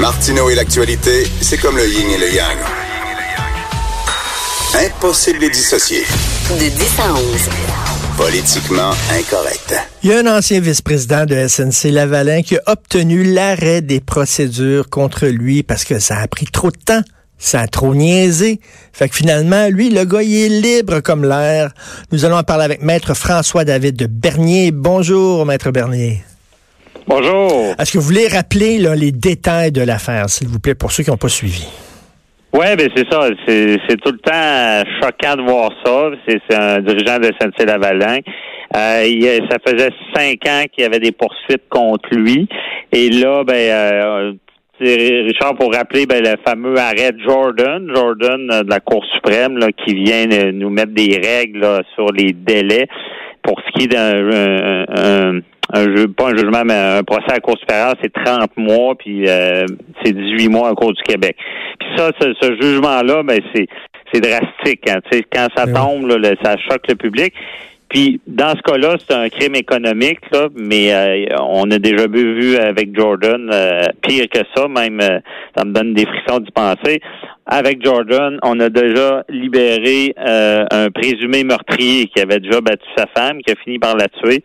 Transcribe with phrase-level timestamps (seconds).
[0.00, 2.56] Martineau et l'actualité, c'est comme le yin et le yang.
[4.74, 6.04] Impossible de les dissocier.
[6.48, 7.20] De 10 à 11.
[8.16, 9.74] Politiquement incorrect.
[10.02, 14.88] Il y a un ancien vice-président de SNC Lavalin qui a obtenu l'arrêt des procédures
[14.88, 17.02] contre lui parce que ça a pris trop de temps.
[17.36, 18.60] Ça a trop niaisé.
[18.94, 21.72] Fait que finalement, lui, le gars, il est libre comme l'air.
[22.10, 24.70] Nous allons en parler avec Maître François-David de Bernier.
[24.72, 26.22] Bonjour, Maître Bernier.
[27.06, 27.74] Bonjour.
[27.78, 31.02] Est-ce que vous voulez rappeler là, les détails de l'affaire, s'il vous plaît, pour ceux
[31.02, 31.66] qui n'ont pas suivi?
[32.52, 33.28] Oui, ben c'est ça.
[33.46, 36.10] C'est, tout le temps choquant de voir ça.
[36.26, 38.18] C'est, un dirigeant de SNC-Lavalin.
[38.76, 42.48] Euh, il, ça faisait cinq ans qu'il y avait des poursuites contre lui.
[42.92, 44.32] Et là, ben, euh,
[44.80, 49.56] Richard, pour rappeler ben, le fameux arrêt de Jordan, Jordan euh, de la Cour suprême,
[49.56, 52.88] là, qui vient nous mettre des règles là, sur les délais
[53.42, 55.40] pour ce qui est d'un
[55.72, 58.94] un, jeu, pas un jugement, mais un procès à la Cour supérieure, c'est 30 mois,
[58.96, 59.64] puis euh,
[60.04, 61.36] c'est 18 mois à Cour du Québec.
[61.78, 63.66] Puis ça, ce, ce jugement-là, ben c'est
[64.12, 64.88] c'est drastique.
[64.88, 65.00] Hein,
[65.32, 67.32] quand ça tombe, là, ça choque le public.
[67.90, 72.56] Puis dans ce cas-là, c'est un crime économique, là, mais euh, on a déjà vu
[72.56, 75.18] avec Jordan euh, pire que ça, même euh,
[75.56, 77.00] ça me donne des frissons d'y penser.
[77.46, 83.38] Avec Jordan, on a déjà libéré un présumé meurtrier qui avait déjà battu sa femme,
[83.42, 84.44] qui a fini par la tuer,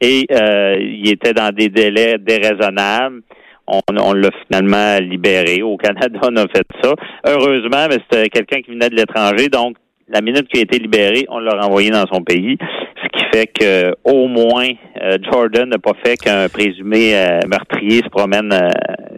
[0.00, 3.22] et il était dans des délais déraisonnables.
[3.68, 5.62] On, on l'a finalement libéré.
[5.62, 6.94] Au Canada, on a fait ça.
[7.26, 9.76] Heureusement, mais c'était quelqu'un qui venait de l'étranger, donc
[10.08, 12.56] la minute qu'il a été libéré, on l'a renvoyé dans son pays,
[13.02, 14.68] ce qui fait que au moins
[15.02, 18.52] euh, Jordan n'a pas fait qu'un présumé euh, meurtrier se promène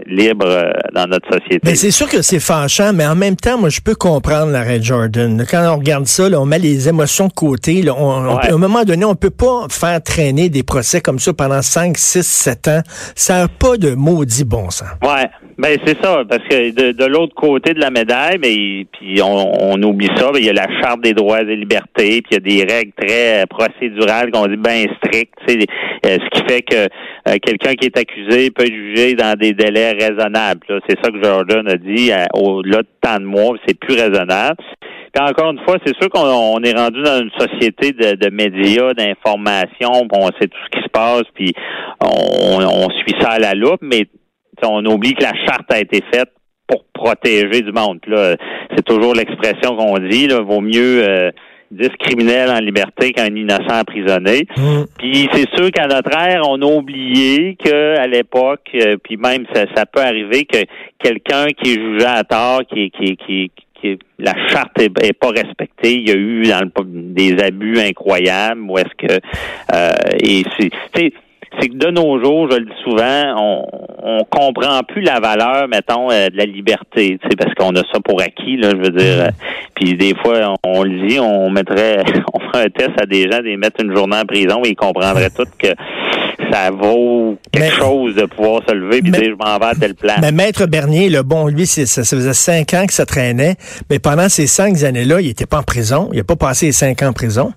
[0.09, 1.61] euh, libre dans notre société.
[1.65, 4.81] Mais c'est sûr que c'est fâchant, mais en même temps, moi je peux comprendre l'arrêt
[4.83, 5.45] Jordan.
[5.51, 7.83] Quand on regarde ça, là, on met les émotions de côté.
[7.83, 11.33] Là, on, à un moment donné, on peut pas faire traîner des procès comme ça
[11.33, 12.83] pendant 5, 6, 7 ans.
[13.15, 14.89] Ça n'a pas de maudit bon sens.
[15.03, 15.29] Ouais.
[15.59, 19.73] Ben c'est ça, parce que de, de l'autre côté de la médaille, mais puis on,
[19.73, 22.37] on oublie ça, il y a la charte des droits et libertés, puis il y
[22.37, 25.57] a des règles très procédurales qu'on dit bien strictes, euh,
[26.07, 29.98] ce qui fait que euh, quelqu'un qui est accusé peut être jugé dans des délais
[29.99, 30.61] raisonnables.
[30.89, 32.11] C'est ça que Jordan a dit.
[32.35, 34.57] Au-delà de tant de mois, c'est plus raisonnable.
[35.13, 39.91] Puis encore une fois, c'est sûr qu'on est rendu dans une société de, médias, d'information,
[40.13, 41.55] on sait tout ce qui se passe, puis
[42.03, 44.07] on, suit ça à la loupe, mais
[44.63, 46.31] on oublie que la charte a été faite
[46.67, 48.01] pour protéger du monde.
[48.77, 50.27] C'est toujours l'expression qu'on dit.
[50.27, 51.31] Là, vaut mieux euh,
[51.71, 54.47] 10 criminels en liberté qu'un innocent emprisonné.
[54.57, 54.85] Mm.
[54.99, 59.65] Puis c'est sûr qu'à notre ère, on a oublié qu'à l'époque, euh, puis même ça,
[59.75, 60.59] ça peut arriver que
[60.99, 65.95] quelqu'un qui est jugé à tort, qui, qui, qui, qui la charte est, pas respectée.
[65.95, 68.63] Il y a eu dans le, des abus incroyables.
[68.63, 69.15] Ou est-ce que
[69.75, 70.43] euh, et
[70.95, 71.13] c'est
[71.61, 73.65] c'est que de nos jours, je le dis souvent, on,
[74.03, 77.83] on comprend plus la valeur, mettons, euh, de la liberté, tu sais, parce qu'on a
[77.93, 79.25] ça pour acquis, là, je veux dire.
[79.25, 79.31] Euh,
[79.75, 82.03] puis des fois, on, le dit, on mettrait,
[82.35, 84.77] on ferait un test à des gens, des mettre une journée en prison, et ils
[84.77, 85.69] comprendraient tout que
[86.51, 89.95] ça vaut quelque chose de pouvoir se lever et dire je m'en vais à telle
[89.95, 90.21] place.
[90.23, 93.57] Mais Maître Bernier, le bon, lui, ça, ça faisait cinq ans que ça traînait,
[93.91, 96.09] mais pendant ces cinq années-là, il était pas en prison.
[96.13, 97.53] Il n'a pas passé les cinq ans en prison.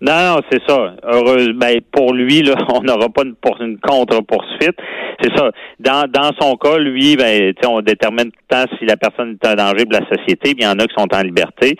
[0.00, 0.94] Non, non, c'est ça.
[1.04, 4.76] Heureuse, ben, pour lui, là, on n'aura pas une, une contre-poursuite.
[5.20, 5.50] C'est ça.
[5.80, 9.46] Dans, dans son cas, lui, ben, on détermine tout le temps si la personne est
[9.46, 10.54] un danger pour la société.
[10.56, 11.76] il y en a qui sont en liberté.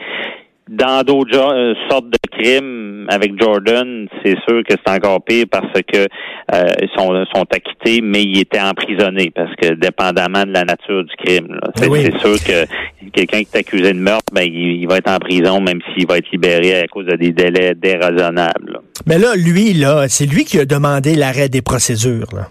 [0.68, 5.72] Dans d'autres euh, sortes de crimes, avec Jordan, c'est sûr que c'est encore pire parce
[5.72, 10.64] que euh, ils sont, sont acquittés, mais ils étaient emprisonnés parce que dépendamment de la
[10.64, 11.58] nature du crime.
[11.76, 12.66] C'est sûr que
[13.10, 16.18] quelqu'un qui est accusé de meurtre, ben il, va être en prison même s'il va
[16.18, 18.80] être libéré à cause de des délais déraisonnables.
[19.06, 22.28] Mais là, lui, là, c'est lui qui a demandé l'arrêt des procédures.
[22.34, 22.48] Là.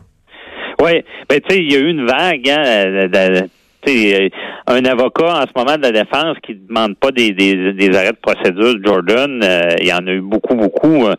[0.82, 3.42] Oui, ben tu sais, il y a eu une vague hein, de, euh,
[4.68, 8.12] un avocat en ce moment de la défense qui demande pas des, des, des arrêts
[8.12, 11.06] de procédure Jordan, euh, il y en a eu beaucoup, beaucoup.
[11.06, 11.14] Euh,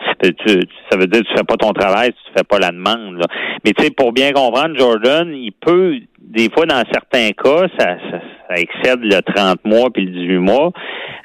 [0.91, 3.23] ça veut dire que tu fais pas ton travail si tu fais pas la demande.
[3.65, 7.97] Mais tu sais, pour bien comprendre, Jordan, il peut, des fois, dans certains cas, ça,
[8.11, 8.21] ça
[8.55, 10.73] excède le 30 mois puis le 18 mois.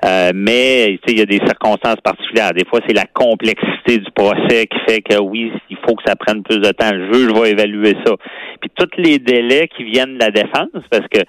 [0.03, 2.53] Euh, mais il y a des circonstances particulières.
[2.53, 6.15] Des fois, c'est la complexité du procès qui fait que oui, il faut que ça
[6.15, 6.91] prenne plus de temps.
[6.91, 8.13] Le juge va évaluer ça.
[8.59, 11.19] Puis tous les délais qui viennent de la défense, parce que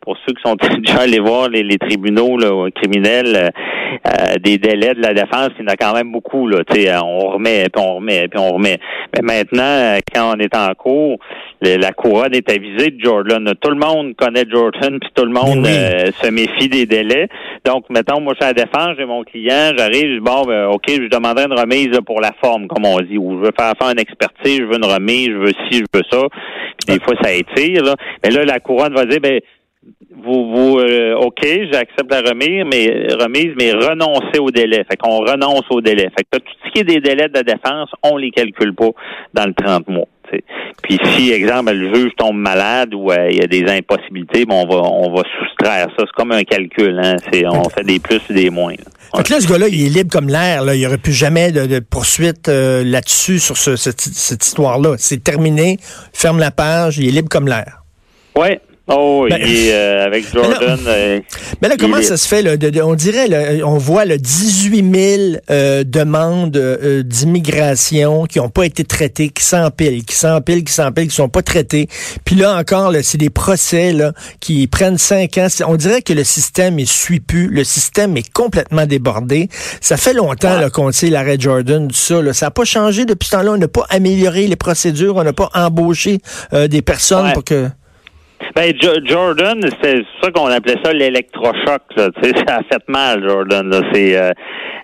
[0.00, 3.48] pour ceux qui sont déjà allés voir les, tribunaux là, criminels, euh,
[4.06, 6.46] euh, des délais de la défense, il y en a quand même beaucoup.
[6.46, 6.62] Là,
[7.02, 8.78] on remet, puis on remet, puis on remet.
[9.14, 11.18] Mais maintenant, quand on est en cours,
[11.60, 13.52] la couronne est avisée de Jordan.
[13.60, 17.28] Tout le monde connaît Jordan, puis tout le monde euh, se méfie des délais.
[17.64, 20.44] Donc, mettons, moi, je suis à la défense, j'ai mon client, j'arrive, je dis, bon,
[20.44, 23.52] ben, OK, je demanderai une remise pour la forme, comme on dit, ou je veux
[23.58, 26.22] faire faire une expertise, je veux une remise, je veux ci, je veux ça.
[26.78, 27.82] Puis des fois, ça étire.
[27.82, 27.94] Là.
[28.22, 29.40] Mais là, la couronne va dire, ben,
[30.24, 34.84] vous, vous euh, OK, j'accepte la remise, mais remise, mais renoncez au délai.
[34.90, 36.08] Fait qu'on renonce au délai.
[36.16, 38.90] Fait que tout ce qui est des délais de la défense, on les calcule pas
[39.34, 40.08] dans le 30 mois.
[40.82, 44.62] Puis si, exemple, le juge tombe malade ou euh, il y a des impossibilités, bon,
[44.62, 46.04] on va on va soustraire ça.
[46.04, 47.16] C'est comme un calcul, hein.
[47.32, 48.72] C'est on fait des plus et des moins.
[48.72, 49.22] Là.
[49.30, 50.64] là, ce gars-là, il est libre comme l'air.
[50.64, 50.74] Là.
[50.74, 54.96] Il n'y aurait plus jamais de, poursuite euh, là-dessus sur cette, cette histoire-là.
[54.98, 55.78] C'est terminé.
[56.12, 56.98] Ferme la page.
[56.98, 57.82] Il est libre comme l'air.
[58.36, 58.58] Oui,
[58.90, 60.78] Oh, ben, il est euh, avec Jordan.
[60.86, 61.20] Euh,
[61.60, 62.40] mais là, comment ça se fait?
[62.40, 64.94] Là, on dirait, on voit le 18
[65.30, 66.58] 000 euh, demandes
[67.04, 71.42] d'immigration qui n'ont pas été traitées, qui s'empilent, qui s'empilent, qui s'empilent, qui sont pas
[71.42, 71.88] traitées.
[72.24, 75.48] Puis là encore, c'est des procès là, qui prennent cinq ans.
[75.66, 77.48] On dirait que le système est suit plus.
[77.48, 79.50] Le système est complètement débordé.
[79.82, 82.22] Ça fait longtemps qu'on sait l'arrêt Jordan, tout ça.
[82.22, 82.32] Là.
[82.32, 83.52] Ça n'a pas changé depuis ce temps-là.
[83.52, 85.16] On n'a pas amélioré les procédures.
[85.16, 86.20] On n'a pas embauché
[86.52, 87.68] des personnes pour que...
[88.54, 88.72] Ben,
[89.04, 91.82] Jordan, c'est ça qu'on appelait ça l'électrochoc.
[91.96, 92.08] Là.
[92.46, 93.68] ça a fait mal, Jordan.
[93.68, 93.80] Là.
[93.92, 94.30] C'est euh,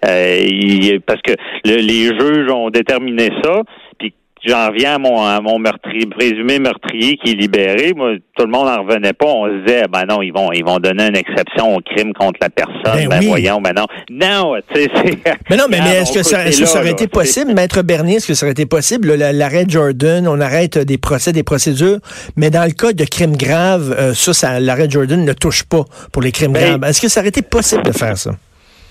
[0.06, 1.32] euh, parce que
[1.64, 3.62] les juges ont déterminé ça.
[4.46, 7.92] J'en reviens à mon, à mon meurtrier, présumé meurtrier qui est libéré.
[7.96, 9.26] Moi, tout le monde n'en revenait pas.
[9.26, 12.40] On se disait, ben non, ils vont, ils vont donner une exception au crime contre
[12.42, 13.08] la personne.
[13.08, 13.86] Ben, ben voyons, ben non.
[14.10, 14.90] Non, tu sais,
[15.50, 18.28] Mais non, mais, est-ce que, ça, est-ce que ça aurait été possible, Maître Bernier, est-ce
[18.28, 21.98] que ça aurait été possible, l'arrêt Jordan, on arrête des procès, des procédures,
[22.36, 25.84] mais dans le cas de crimes graves, euh, ça, ça l'arrêt Jordan ne touche pas
[26.12, 26.90] pour les crimes ben, graves.
[26.90, 28.32] Est-ce que ça aurait été possible de faire ça?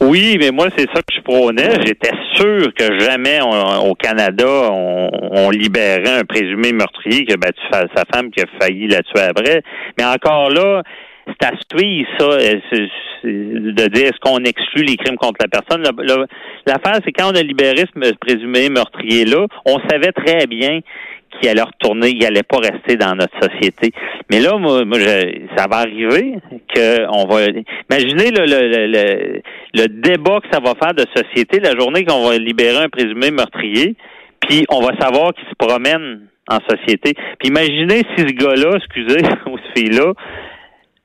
[0.05, 1.69] Oui, mais moi, c'est ça que je prônais.
[1.85, 8.03] J'étais sûr que jamais au Canada, on, libérait un présumé meurtrier qui a battu sa
[8.13, 9.61] femme qui a failli la tuer après.
[9.97, 10.83] Mais encore là,
[11.27, 12.59] c'est à suivre ça, euh,
[13.23, 15.83] de dire est-ce qu'on exclut les crimes contre la personne?
[16.65, 20.79] L'affaire, c'est quand on a libéré ce présumé meurtrier-là, on savait très bien
[21.39, 23.91] qu'il allait retourner, il allait pas rester dans notre société.
[24.29, 24.81] Mais là, moi,
[25.55, 26.35] ça va arriver
[26.73, 27.45] que on va.
[27.89, 29.41] Imaginez le, le, le,
[29.73, 33.31] le, débat que ça va faire de société la journée qu'on va libérer un présumé
[33.31, 33.95] meurtrier,
[34.41, 37.13] puis on va savoir qu'il se promène en société.
[37.39, 40.13] Puis imaginez si ce gars-là, excusez, ou ce fille-là,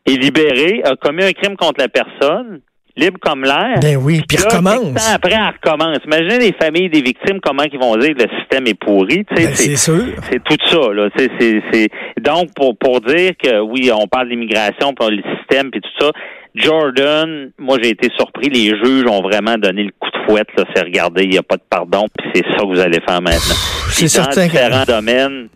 [0.07, 2.61] est libéré, a commis un crime contre la personne,
[2.99, 3.79] libre comme l'air.
[3.81, 5.09] Ben oui, puis recommence.
[5.13, 5.99] Après, elle recommence.
[6.05, 9.25] Imaginez les familles des victimes, comment ils vont dire que le système est pourri.
[9.35, 10.05] Ben, c'est sûr.
[10.31, 10.93] C'est tout ça.
[10.93, 11.09] Là.
[11.17, 11.89] C'est,
[12.21, 16.11] Donc, pour, pour dire que oui, on parle d'immigration, pour le système, puis tout ça,
[16.55, 20.65] Jordan, moi j'ai été surpris, les juges ont vraiment donné le coup de fouette, là,
[20.75, 23.21] c'est regarder, il n'y a pas de pardon, puis c'est ça que vous allez faire
[23.21, 23.55] maintenant.
[23.91, 24.41] C'est certain.
[24.41, 25.49] Dans différents domaines,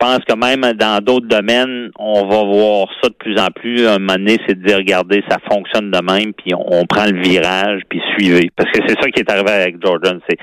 [0.00, 3.86] pense que même dans d'autres domaines, on va voir ça de plus en plus.
[3.86, 7.20] Un moment donné, c'est de dire, regardez, ça fonctionne de même, puis on, prend le
[7.20, 8.50] virage, puis suivez.
[8.56, 10.18] Parce que c'est ça qui est arrivé avec Jordan.
[10.28, 10.38] C'est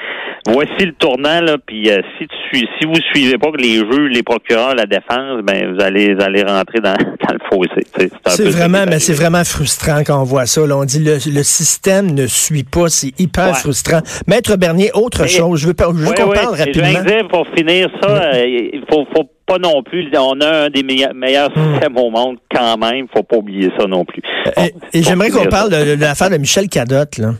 [0.47, 4.11] voici le tournant, là, puis euh, si tu suis, si vous suivez pas les juges,
[4.11, 6.93] les procureurs, la défense, ben vous allez, vous allez rentrer dans,
[7.27, 8.11] dans le fossé.
[8.27, 10.65] C'est vraiment, mais c'est vraiment frustrant quand on voit ça.
[10.65, 10.77] Là.
[10.77, 14.01] On dit le, le système ne suit pas, c'est hyper frustrant.
[14.27, 16.99] Maître Bernier, autre chose, je veux, je veux qu'on parle rapidement.
[16.99, 20.09] Je dire, pour finir ça, euh, il faut, faut pas non plus.
[20.15, 21.71] On a un des meilleurs, hmm.
[21.73, 23.07] systèmes au monde quand même.
[23.11, 24.21] Faut pas oublier ça non plus.
[24.57, 27.33] Euh, et, j'aimerais qu'on parle de, l'affaire de Michel Cadotte, là.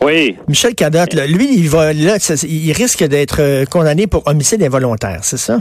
[0.00, 0.36] Oui.
[0.48, 5.36] Michel Cadotte, lui, il va là, il risque d'être euh, condamné pour homicide involontaire, c'est
[5.36, 5.60] ça?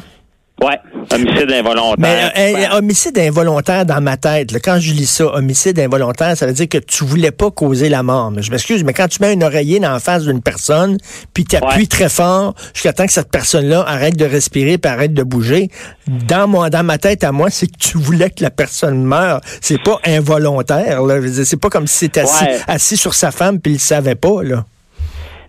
[0.61, 0.79] Ouais,
[1.11, 1.95] homicide involontaire.
[1.97, 6.53] Mais euh, homicide involontaire dans ma tête, quand je lis ça, homicide involontaire, ça veut
[6.53, 8.29] dire que tu voulais pas causer la mort.
[8.29, 10.97] Mais je m'excuse, mais quand tu mets un oreiller dans la face d'une personne,
[11.33, 15.13] puis tu appuies très fort jusqu'à temps que cette personne-là arrête de respirer puis arrête
[15.13, 15.69] de bouger,
[16.07, 19.41] dans moi, dans ma tête à moi, c'est que tu voulais que la personne meure.
[19.61, 21.01] C'est pas involontaire.
[21.43, 24.43] C'est pas comme si c'était assis, assis sur sa femme puis il le savait pas.
[24.43, 24.65] Là.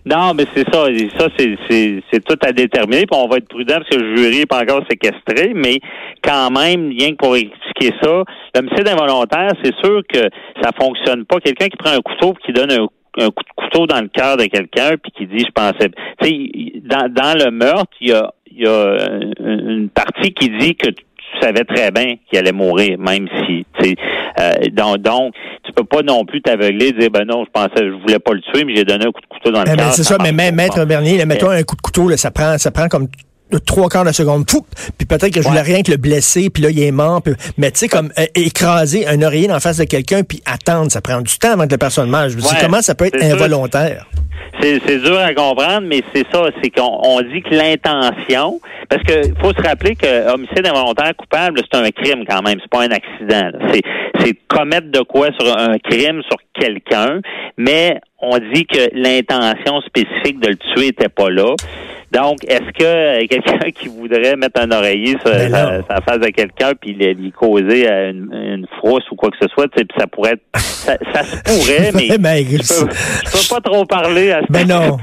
[0.05, 0.85] Non, mais c'est ça.
[1.17, 3.05] Ça, c'est tout à déterminer.
[3.05, 5.79] Puis on va être prudent parce que le jury n'est pas encore séquestré, mais
[6.21, 8.23] quand même, rien que pour expliquer ça,
[8.55, 10.19] l'homicide involontaire, c'est sûr que
[10.61, 11.39] ça fonctionne pas.
[11.39, 12.87] Quelqu'un qui prend un couteau qui donne un,
[13.29, 16.81] coup de couteau dans le cœur de quelqu'un puis qui dit je pensais tu sais
[16.81, 18.97] dans, dans le meurtre il y a il y a
[19.39, 23.89] une partie qui dit que tu savais très bien qu'il allait mourir même si tu
[23.89, 23.95] sais
[24.39, 25.35] Euh, donc, donc,
[25.75, 28.33] tu peux pas non plus t'aveugler et dire, ben non, je pensais, je voulais pas
[28.33, 30.17] le tuer, mais j'ai donné un coup de couteau dans le Eh ben, c'est ça,
[30.21, 30.63] mais même pas.
[30.63, 33.07] Maître Bernier, là, mettons un coup de couteau, là, ça prend, ça prend comme
[33.65, 34.49] trois quarts de seconde.
[34.49, 34.65] Fou!
[34.97, 35.73] Puis peut-être que je voulais Ouais.
[35.73, 37.21] rien que le blesser, puis là, il est mort.
[37.21, 40.91] puis- mais tu sais, comme euh, écraser un oreiller en face de quelqu'un, puis attendre,
[40.91, 42.29] ça prend du temps avant que la personne meure.
[42.29, 44.07] Je me dis, Ouais, comment ça peut être involontaire?
[44.61, 49.13] C'est, dur à comprendre, mais c'est ça, c'est qu'on on dit que l'intention, parce que
[49.41, 52.91] faut se rappeler que homicide involontaire coupable, c'est un crime quand même, c'est pas un
[52.91, 53.51] accident.
[54.23, 57.19] C'est, commettre de quoi sur un crime sur quelqu'un,
[57.57, 61.55] mais on dit que l'intention spécifique de le tuer était pas là.
[62.13, 65.83] Donc, est-ce que euh, quelqu'un qui voudrait mettre un oreiller sur Ben non.
[65.89, 69.47] sa face de quelqu'un puis lui, causer euh, une, une frousse ou quoi que ce
[69.49, 69.65] soit,
[69.97, 73.85] ça pourrait être, ça, ça se pourrait, mais Mais, je peux, je peux pas trop
[73.85, 74.97] parler à ce Ben non.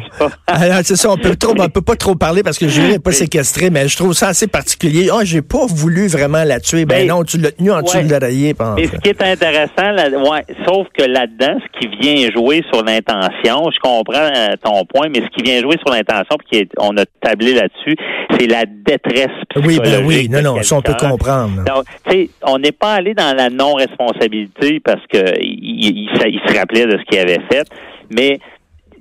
[0.46, 2.98] Alors, c'est ça, on peut trop, on peut pas trop parler parce que Julie n'est
[2.98, 5.08] pas séquestrée, mais je trouve ça assez particulier.
[5.12, 6.84] Ah, j'ai pas voulu vraiment la tuer.
[6.84, 8.04] Ben, Ben, non, tu l'as tenu en dessous ouais.
[8.04, 8.54] de l'oreiller.
[8.54, 12.62] pendant- Mais ce qui est intéressant, là, ouais, sauf que là-dedans, ce qui vient jouer
[12.72, 16.68] sur l'intention, je comprends euh, ton point, mais ce qui vient jouer sur l'intention, puis
[16.78, 17.96] on a tablé là-dessus,
[18.38, 19.80] c'est la détresse Oui, psychologique.
[20.00, 21.64] ben oui, non, non, ça on peut comprendre.
[21.64, 26.40] Donc, tu sais, on n'est pas allé dans la non-responsabilité parce que il, se- il
[26.46, 27.66] se rappelait de ce qu'il avait fait,
[28.14, 28.38] mais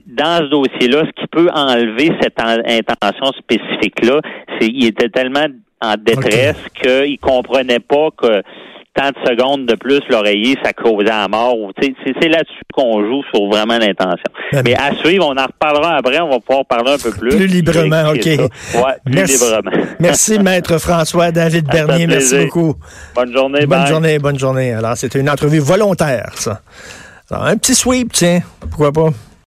[0.08, 4.22] dans ce dossier-là, ce qui peut enlever cette en- intention spécifique-là,
[4.60, 5.46] c'est qu'il était tellement
[5.82, 8.41] en détresse qu'il comprenait pas que
[9.00, 11.56] tant de secondes de plus l'oreiller, ça causait la mort.
[11.82, 14.32] C'est là-dessus qu'on joue sur vraiment l'intention.
[14.53, 17.36] Ah, Mais à suivre, on en reparlera après, on va pouvoir parler un peu plus.
[17.36, 18.25] Plus librement, OK.
[18.25, 18.39] Ouais,
[19.06, 19.86] plus Merci, librement.
[20.00, 22.08] merci, Maître François David Ça Bernier.
[22.08, 22.75] Merci beaucoup.
[23.15, 23.88] Bonne journée, Bonne bye.
[23.88, 24.74] journée, bonne journée.
[24.74, 26.62] Alors, c'était une entrevue volontaire, ça.
[27.32, 28.41] Alors, un petit sweep, tiens.
[28.60, 29.10] Pourquoi pas?